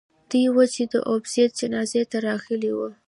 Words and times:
دوی 0.29 0.45
وو 0.53 0.63
چې 0.73 0.83
د 0.91 0.93
ابوزید 1.13 1.51
جنازې 1.59 2.01
ته 2.11 2.17
راغلي 2.27 2.71
وو. 2.77 2.89